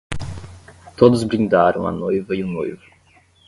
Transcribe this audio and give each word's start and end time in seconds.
Todos 0.97 1.23
brindaram 1.27 1.85
a 1.85 1.91
noiva 1.91 2.35
e 2.35 2.43
o 2.43 2.47
noivo. 2.47 2.81